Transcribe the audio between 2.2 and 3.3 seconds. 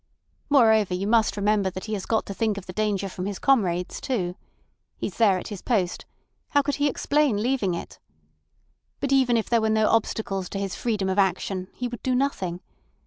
to think of the danger from